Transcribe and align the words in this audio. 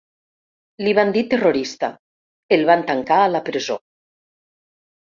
Li 0.87 0.93
van 0.99 1.13
dir 1.17 1.23
terrorista, 1.35 1.91
el 2.59 2.67
van 2.73 2.85
tancar 2.91 3.21
a 3.27 3.31
la 3.37 3.45
presó. 3.53 3.81